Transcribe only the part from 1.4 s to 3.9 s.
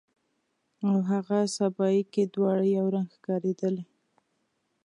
سبایي کې دواړه یو رنګ ښکاریدلې